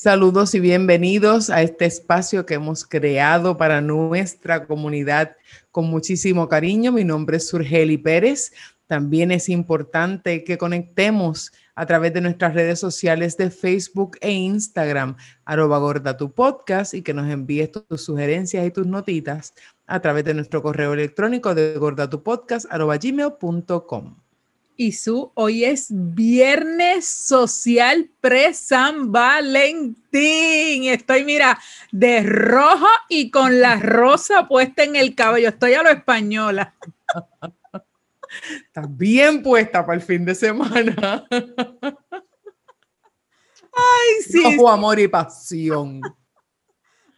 [0.00, 5.36] Saludos y bienvenidos a este espacio que hemos creado para nuestra comunidad
[5.72, 6.92] con muchísimo cariño.
[6.92, 8.52] Mi nombre es Surgeli Pérez.
[8.86, 15.16] También es importante que conectemos a través de nuestras redes sociales de Facebook e Instagram,
[15.44, 19.52] arroba gorda tu podcast, y que nos envíes tus sugerencias y tus notitas
[19.88, 22.66] a través de nuestro correo electrónico de gordatupodcast,
[24.78, 30.84] arroba gmail.com y su hoy es Viernes Social pre-San Valentín.
[30.84, 31.58] Estoy, mira,
[31.90, 35.48] de rojo y con la rosa puesta en el cabello.
[35.48, 36.76] Estoy a lo española.
[38.66, 41.26] Estás bien puesta para el fin de semana.
[43.72, 44.56] Ay, sí.
[44.68, 46.00] Amor y pasión.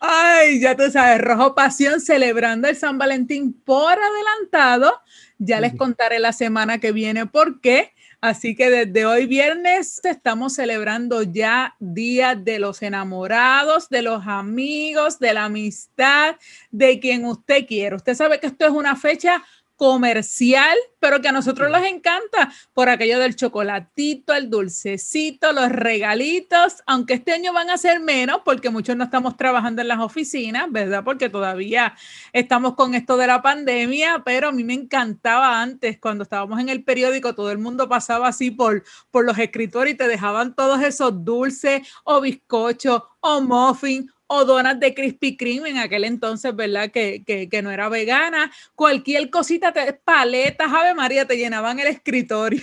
[0.00, 5.00] Ay, ya tú sabes, rojo pasión celebrando el San Valentín por adelantado
[5.42, 7.94] ya les contaré la semana que viene por qué.
[8.20, 15.18] Así que desde hoy viernes estamos celebrando ya Día de los Enamorados, de los amigos,
[15.18, 16.36] de la amistad,
[16.70, 17.96] de quien usted quiera.
[17.96, 19.42] Usted sabe que esto es una fecha
[19.80, 26.82] comercial, pero que a nosotros les encanta por aquello del chocolatito, el dulcecito, los regalitos,
[26.84, 30.70] aunque este año van a ser menos porque muchos no estamos trabajando en las oficinas,
[30.70, 31.02] ¿verdad?
[31.02, 31.94] Porque todavía
[32.34, 36.68] estamos con esto de la pandemia, pero a mí me encantaba antes cuando estábamos en
[36.68, 40.82] el periódico, todo el mundo pasaba así por, por los escritores y te dejaban todos
[40.82, 46.92] esos dulces o bizcochos o muffin o donas de Krispy Kreme en aquel entonces, ¿verdad?
[46.92, 48.52] Que, que, no era vegana.
[48.76, 52.62] Cualquier cosita, te, paletas, Ave María, te llenaban el escritorio.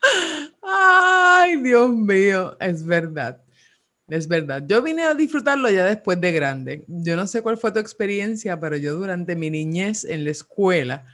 [0.62, 3.42] Ay, Dios mío, es verdad.
[4.06, 4.62] Es verdad.
[4.64, 6.84] Yo vine a disfrutarlo ya después de grande.
[6.86, 11.04] Yo no sé cuál fue tu experiencia, pero yo durante mi niñez en la escuela,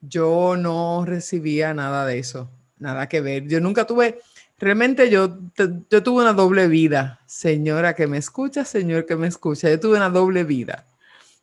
[0.00, 3.46] yo no recibía nada de eso, nada que ver.
[3.46, 4.18] Yo nunca tuve,
[4.62, 5.40] Realmente yo,
[5.90, 9.96] yo tuve una doble vida, señora que me escucha, señor que me escucha, yo tuve
[9.96, 10.86] una doble vida.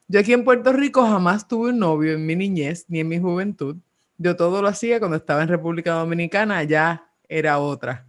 [0.08, 3.20] Yo aquí en Puerto Rico jamás tuve un novio en mi niñez ni en mi
[3.20, 3.76] juventud.
[4.18, 8.08] Yo todo lo hacía cuando estaba en República Dominicana, allá era otra.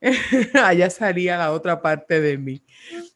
[0.54, 2.62] allá salía la otra parte de mí.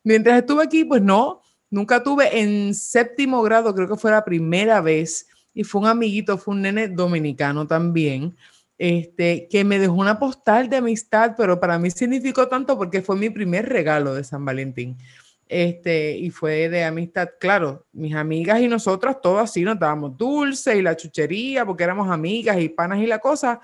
[0.02, 4.80] Mientras estuve aquí, pues no, nunca tuve en séptimo grado, creo que fue la primera
[4.80, 8.34] vez, y fue un amiguito, fue un nene dominicano también
[8.78, 13.16] este, que me dejó una postal de amistad, pero para mí significó tanto porque fue
[13.16, 14.98] mi primer regalo de San Valentín.
[15.48, 20.76] Este, y fue de amistad, claro, mis amigas y nosotras, todos así nos dábamos dulce
[20.76, 23.60] y la chuchería, porque éramos amigas y panas y la cosa,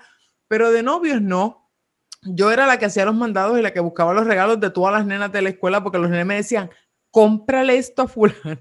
[0.47, 1.69] pero de novios no.
[2.21, 4.93] Yo era la que hacía los mandados y la que buscaba los regalos de todas
[4.93, 6.69] las nenas de la escuela, porque los nenes me decían,
[7.13, 8.59] cómprale esto a fulano.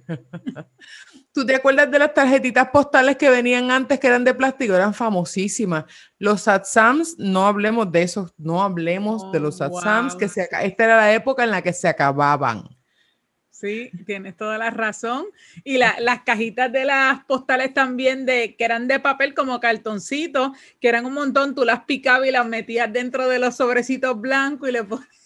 [1.32, 4.74] ¿Tú te acuerdas de las tarjetitas postales que venían antes que eran de plástico?
[4.74, 5.86] Eran famosísimas.
[6.18, 10.84] Los satsams, no hablemos de esos, no hablemos de los oh, satsams, que se, esta
[10.84, 12.68] era la época en la que se acababan.
[13.48, 15.24] Sí, tienes toda la razón.
[15.64, 20.88] Y las cajitas de las postales también de que eran de papel como cartoncitos, que
[20.88, 24.72] eran un montón, tú las picabas y las metías dentro de los sobrecitos blancos y
[24.72, 25.21] le ponías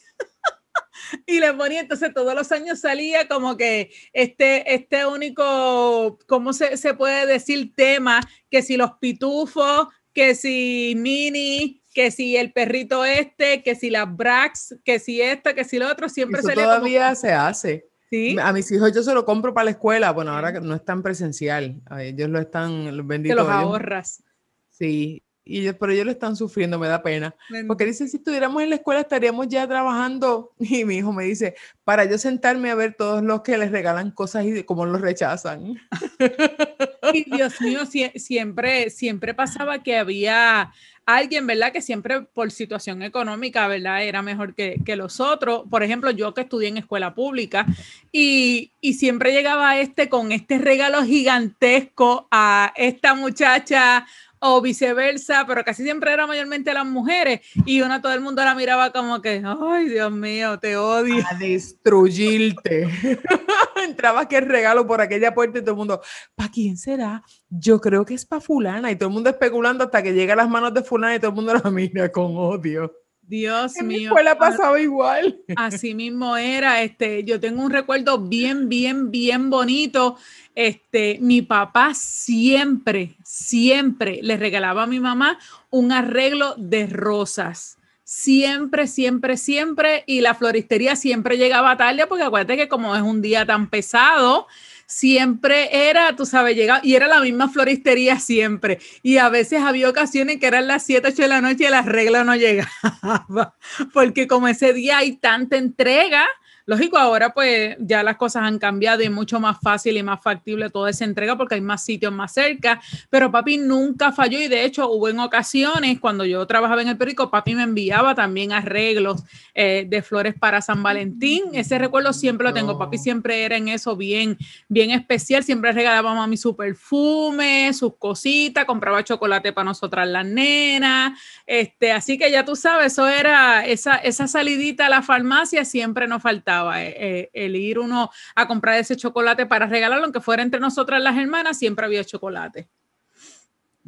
[1.26, 6.76] y le ponía, entonces todos los años salía como que este, este único, ¿cómo se,
[6.76, 7.74] se puede decir?
[7.74, 13.90] Tema, que si los pitufos, que si Mini, que si el perrito este, que si
[13.90, 17.88] las Brax, que si esta, que si lo otro, siempre se todavía se hace.
[18.08, 18.36] ¿Sí?
[18.40, 21.02] A mis hijos yo se lo compro para la escuela, bueno, ahora no es tan
[21.02, 23.36] presencial, ellos lo están, los benditos.
[23.36, 24.22] Te los ahorras.
[24.70, 27.32] Sí, y pero ellos lo están sufriendo, me da pena.
[27.68, 30.52] Porque dice, si estuviéramos en la escuela estaríamos ya trabajando.
[30.76, 31.54] Y mi hijo me dice,
[31.84, 35.80] para yo sentarme a ver todos los que les regalan cosas y cómo los rechazan.
[37.12, 37.82] Y Dios mío,
[38.16, 40.72] siempre, siempre pasaba que había
[41.06, 41.72] alguien, ¿verdad?
[41.72, 44.02] Que siempre por situación económica, ¿verdad?
[44.02, 45.62] Era mejor que, que los otros.
[45.70, 47.64] Por ejemplo, yo que estudié en escuela pública
[48.10, 54.04] y, y, siempre llegaba este con este regalo gigantesco a esta muchacha
[54.38, 58.54] o viceversa, pero casi siempre era mayormente las mujeres y uno todo el mundo la
[58.54, 61.24] miraba como que, ay Dios mío, te odio.
[61.30, 62.88] A destruirte.
[63.84, 66.00] Entraba que regalo por aquella puerta y todo el mundo,
[66.34, 67.22] ¿para quién será?
[67.48, 70.36] Yo creo que es para fulana y todo el mundo especulando hasta que llega a
[70.36, 73.05] las manos de fulana y todo el mundo la mira con odio.
[73.28, 73.98] Dios en mío.
[73.98, 75.40] Mi escuela pasaba igual.
[75.56, 76.82] Así mismo era.
[76.82, 80.16] Este, yo tengo un recuerdo bien, bien, bien bonito.
[80.54, 85.38] Este, mi papá siempre, siempre le regalaba a mi mamá
[85.70, 87.78] un arreglo de rosas.
[88.04, 90.04] Siempre, siempre, siempre.
[90.06, 94.46] Y la floristería siempre llegaba tarde porque acuérdate que como es un día tan pesado,
[94.86, 98.78] siempre era, tú sabes, llegaba y era la misma floristería siempre.
[99.02, 101.74] Y a veces había ocasiones que eran las 7, 8 de la noche y el
[101.74, 103.56] arreglo no llegaba,
[103.92, 106.26] porque como ese día hay tanta entrega,
[106.68, 110.20] Lógico, ahora pues ya las cosas han cambiado y es mucho más fácil y más
[110.20, 114.48] factible toda esa entrega porque hay más sitios más cerca, pero papi nunca falló y
[114.48, 118.50] de hecho hubo en ocasiones cuando yo trabajaba en el perico, papi me enviaba también
[118.50, 119.22] arreglos
[119.54, 121.44] eh, de flores para San Valentín.
[121.52, 124.36] Ese recuerdo siempre lo tengo, papi siempre era en eso bien,
[124.68, 130.26] bien especial, siempre regalaba a mami su perfume, sus cositas, compraba chocolate para nosotras las
[130.26, 131.16] nenas,
[131.46, 136.08] este, así que ya tú sabes, eso era esa, esa salidita a la farmacia siempre
[136.08, 140.42] nos faltaba eh, eh, el ir uno a comprar ese chocolate para regalarlo, aunque fuera
[140.42, 142.68] entre nosotras las hermanas, siempre había chocolate.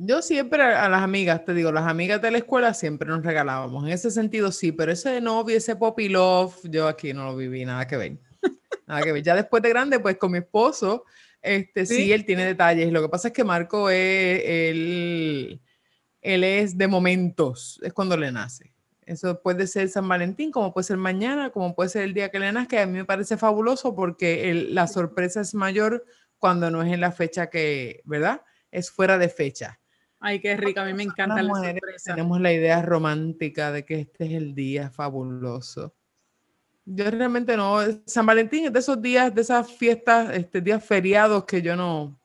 [0.00, 3.82] Yo siempre a las amigas, te digo, las amigas de la escuela siempre nos regalábamos.
[3.84, 7.64] En ese sentido, sí, pero ese novio, ese poppy love, yo aquí no lo viví,
[7.64, 8.18] nada que ver.
[8.86, 9.22] Nada que ver.
[9.24, 11.04] Ya después de grande, pues con mi esposo,
[11.42, 12.92] este, sí, él tiene detalles.
[12.92, 15.60] Lo que pasa es que Marco es, él,
[16.22, 18.72] él es de momentos, es cuando le nace.
[19.08, 22.38] Eso puede ser San Valentín, como puede ser mañana, como puede ser el día que
[22.38, 22.82] le nazca.
[22.82, 26.04] A mí me parece fabuloso porque la sorpresa es mayor
[26.36, 28.42] cuando no es en la fecha que, ¿verdad?
[28.70, 29.80] Es fuera de fecha.
[30.20, 32.14] Ay, qué rico, a mí me encanta la sorpresa.
[32.14, 35.94] Tenemos la idea romántica de que este es el día fabuloso.
[36.84, 41.46] Yo realmente no, San Valentín es de esos días, de esas fiestas, este, días feriados
[41.46, 42.20] que yo no,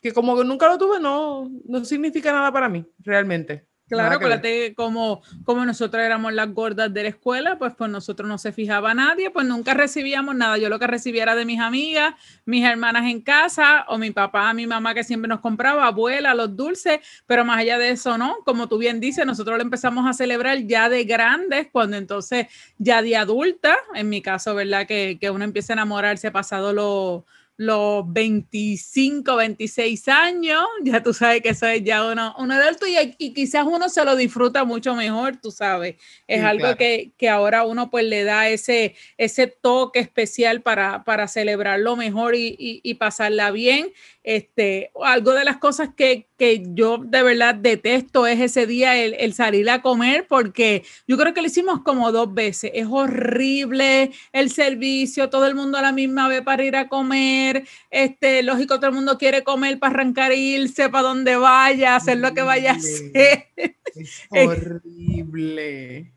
[0.00, 3.71] que como que nunca lo tuve, no, no significa nada para mí, realmente.
[3.92, 8.38] Claro, acuérdate como, como nosotros éramos las gordas de la escuela, pues por nosotros no
[8.38, 10.56] se fijaba nadie, pues nunca recibíamos nada.
[10.56, 12.14] Yo lo que recibía era de mis amigas,
[12.46, 16.56] mis hermanas en casa, o mi papá, mi mamá que siempre nos compraba, abuela, los
[16.56, 18.38] dulces, pero más allá de eso, ¿no?
[18.46, 22.46] Como tú bien dices, nosotros lo empezamos a celebrar ya de grandes, cuando entonces
[22.78, 24.86] ya de adulta, en mi caso, ¿verdad?
[24.86, 31.42] Que, que uno empieza a enamorarse pasado lo los 25, 26 años, ya tú sabes
[31.42, 34.94] que eso es ya uno, uno adulto y, y quizás uno se lo disfruta mucho
[34.94, 35.96] mejor, tú sabes.
[36.26, 41.28] Es algo que, que, ahora uno pues le da ese, ese toque especial para, para
[41.28, 43.92] celebrarlo mejor y, y, y pasarla bien.
[44.24, 49.14] Este, algo de las cosas que, que, yo de verdad detesto es ese día el,
[49.14, 52.70] el, salir a comer porque yo creo que lo hicimos como dos veces.
[52.74, 57.66] Es horrible el servicio, todo el mundo a la misma vez para ir a comer.
[57.90, 62.18] Este, lógico, todo el mundo quiere comer para arrancar e irse para donde vaya, hacer
[62.18, 63.48] lo que vaya a hacer.
[63.94, 66.12] Es horrible.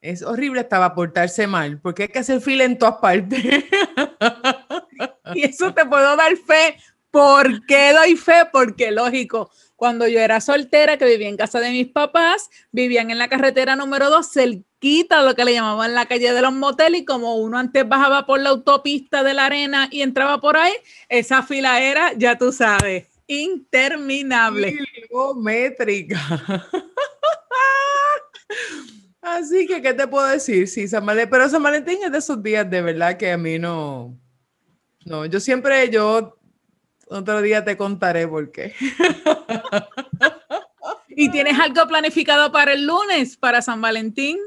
[0.00, 3.42] Es horrible hasta portarse mal, porque hay que hacer fila en todas partes.
[5.34, 6.76] y eso te puedo dar fe.
[7.10, 8.44] ¿Por qué doy fe?
[8.52, 13.18] Porque lógico, cuando yo era soltera, que vivía en casa de mis papás, vivían en
[13.18, 17.04] la carretera número 2, cerquita, lo que le llamaban la calle de los moteles, y
[17.04, 20.72] como uno antes bajaba por la autopista de la arena y entraba por ahí,
[21.08, 24.78] esa fila era, ya tú sabes, interminable.
[25.08, 26.18] Kilométrica.
[29.20, 30.68] Así que, ¿qué te puedo decir?
[30.68, 33.58] Sí, San Valentín, pero San Valentín es de esos días de verdad que a mí
[33.58, 34.16] no,
[35.06, 36.36] no, yo siempre, yo
[37.08, 38.74] otro día te contaré por qué.
[41.08, 44.38] ¿Y tienes algo planificado para el lunes, para San Valentín?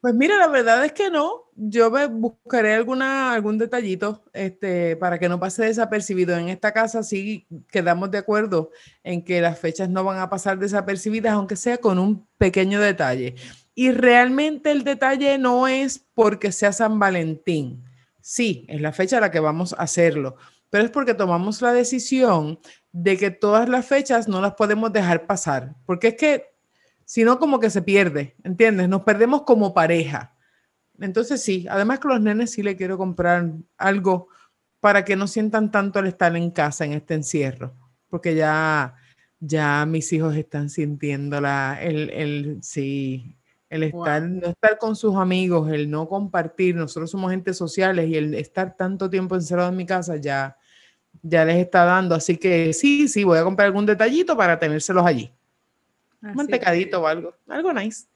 [0.00, 1.44] Pues mira, la verdad es que no.
[1.54, 6.36] Yo me buscaré alguna, algún detallito este, para que no pase desapercibido.
[6.36, 8.70] En esta casa sí quedamos de acuerdo
[9.04, 13.34] en que las fechas no van a pasar desapercibidas, aunque sea con un pequeño detalle.
[13.74, 17.85] Y realmente el detalle no es porque sea San Valentín.
[18.28, 20.34] Sí, es la fecha a la que vamos a hacerlo,
[20.68, 22.58] pero es porque tomamos la decisión
[22.90, 26.44] de que todas las fechas no las podemos dejar pasar, porque es que
[27.04, 28.88] si no como que se pierde, ¿entiendes?
[28.88, 30.34] Nos perdemos como pareja.
[30.98, 34.26] Entonces sí, además que los nenes sí le quiero comprar algo
[34.80, 37.76] para que no sientan tanto al estar en casa en este encierro,
[38.08, 38.96] porque ya,
[39.38, 45.16] ya mis hijos están sintiendo la, el, el, sí, el estar, no estar con sus
[45.16, 49.76] amigos, el no compartir, nosotros somos gente sociales y el estar tanto tiempo encerrado en
[49.76, 50.56] mi casa ya,
[51.22, 52.14] ya les está dando.
[52.14, 55.32] Así que sí, sí, voy a comprar algún detallito para tenérselos allí.
[56.20, 58.06] Mantecadito o algo, algo nice.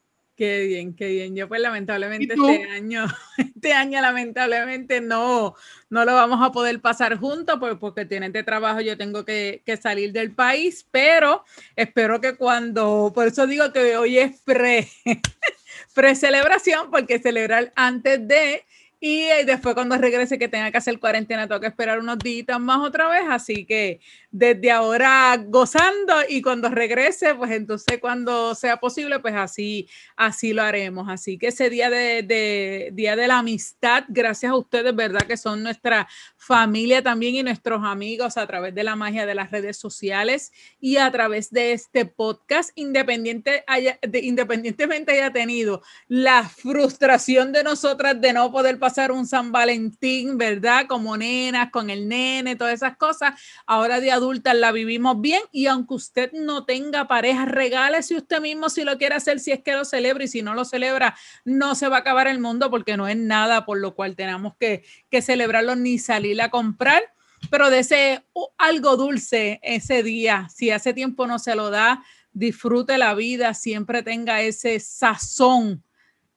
[0.41, 1.37] Qué bien, qué bien.
[1.37, 3.05] Yo pues lamentablemente este año,
[3.37, 5.55] este año lamentablemente no,
[5.91, 9.63] no lo vamos a poder pasar juntos, pues porque tienes de trabajo, yo tengo que,
[9.67, 11.45] que, salir del país, pero
[11.77, 14.89] espero que cuando, por eso digo que hoy es pre,
[15.95, 18.65] pre celebración, porque celebrar antes de
[19.03, 22.61] y eh, después cuando regrese que tenga que hacer cuarentena, tengo que esperar unos días
[22.61, 23.23] más otra vez.
[23.31, 29.89] Así que desde ahora gozando y cuando regrese, pues entonces cuando sea posible, pues así,
[30.17, 31.09] así lo haremos.
[31.09, 35.23] Así que ese día de, día de la amistad, gracias a ustedes, ¿verdad?
[35.23, 39.51] Que son nuestra familia también y nuestros amigos a través de la magia de las
[39.51, 47.53] redes sociales y a través de este podcast, independiente haya, independientemente haya tenido la frustración
[47.53, 50.87] de nosotras de no poder pasar pasar un San Valentín, ¿verdad?
[50.89, 53.41] Como nenas, con el nene, todas esas cosas.
[53.65, 58.69] Ahora de adultas la vivimos bien y aunque usted no tenga pareja, regálese usted mismo
[58.69, 61.77] si lo quiere hacer, si es que lo celebra y si no lo celebra, no
[61.77, 64.83] se va a acabar el mundo porque no es nada por lo cual tenemos que,
[65.09, 67.05] que celebrarlo ni salir a comprar
[67.49, 68.23] pero desee
[68.59, 70.49] algo dulce ese día.
[70.55, 75.83] Si hace tiempo no se lo da, disfrute la vida, siempre tenga ese sazón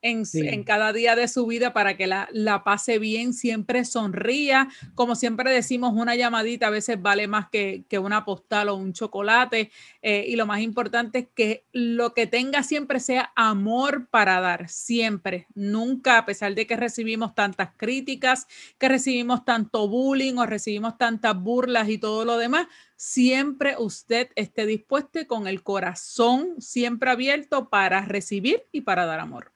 [0.04, 4.68] en, cada día de su vida para que la, pase bien, siempre sonría.
[4.94, 9.70] Como siempre decimos, una llamadita a veces vale más que, una postal o un chocolate.
[10.02, 14.68] Eh, y lo más importante es que lo que tenga siempre sea amor para dar,
[14.68, 15.46] siempre.
[15.54, 18.46] Nunca, a pesar de que recibimos tantas críticas,
[18.78, 24.66] que recibimos tanto bullying o recibimos tantas burlas y todo lo demás, siempre usted esté
[24.66, 29.53] dispuesto con el corazón siempre abierto para recibir y para dar amor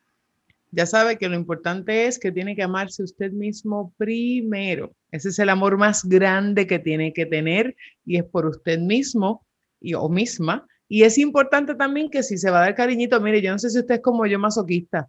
[0.70, 4.92] ya sabe que lo importante es que tiene que amarse usted mismo primero.
[5.10, 9.46] Ese es el amor más grande que tiene que tener y es por usted mismo
[9.80, 10.66] y, o misma.
[10.88, 13.70] Y es importante también que si se va a dar cariñito, mire, yo no sé
[13.70, 15.08] si usted es como yo masoquista,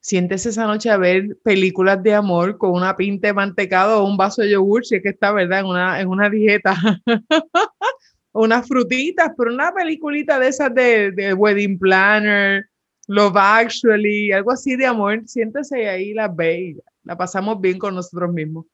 [0.00, 4.16] siéntese esa noche a ver películas de amor con una pinta de mantecado o un
[4.16, 5.60] vaso de yogur, si es que está, ¿verdad?
[5.60, 6.76] En una, en una dieta.
[8.32, 12.69] unas frutitas, pero una peliculita de esas de, de Wedding Planner,
[13.10, 18.32] Love Actually, algo así de amor, siéntese ahí la ve la pasamos bien con nosotros
[18.32, 18.66] mismos.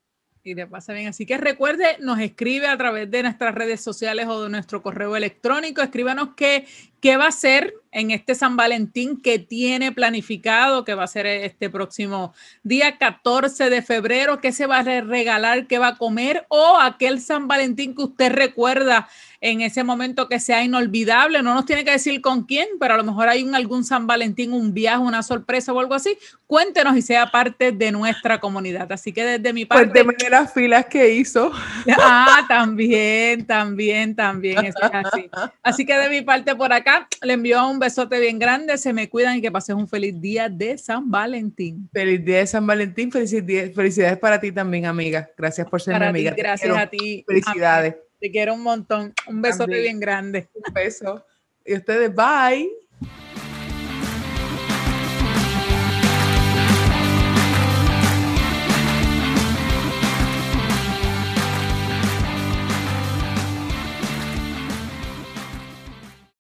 [0.43, 1.09] Y le pasa bien.
[1.09, 5.17] Así que recuerde, nos escribe a través de nuestras redes sociales o de nuestro correo
[5.17, 5.81] electrónico.
[5.81, 6.67] Escríbanos qué,
[7.07, 11.25] qué va a ser en este San Valentín que tiene planificado, que va a ser
[11.25, 12.35] este próximo
[12.65, 17.21] día 14 de febrero, qué se va a regalar, qué va a comer o aquel
[17.21, 19.09] San Valentín que usted recuerda
[19.41, 21.43] en ese momento que sea inolvidable.
[21.43, 24.07] No nos tiene que decir con quién, pero a lo mejor hay un, algún San
[24.07, 26.19] Valentín, un viaje, una sorpresa o algo así.
[26.47, 28.91] Cuéntenos y sea parte de nuestra comunidad.
[28.93, 30.03] Así que desde mi parte.
[30.03, 31.53] Cuénteme las filas que hizo.
[31.99, 34.65] Ah, también, también, también.
[34.65, 35.31] es así.
[35.63, 38.79] Así que de mi parte por acá, le envío un besote bien grande.
[38.79, 41.89] Se me cuidan y que pases un feliz día de San Valentín.
[41.93, 43.11] Feliz día de San Valentín.
[43.11, 45.31] Felicidades, felicidades para ti también, amiga.
[45.37, 46.35] Gracias por ser mi amiga.
[46.37, 47.25] gracias a ti.
[47.27, 47.97] Felicidades.
[48.21, 49.13] Te quiero un montón.
[49.27, 50.49] Un besote bien grande.
[50.55, 51.25] Un beso.
[51.65, 52.71] Y ustedes, bye.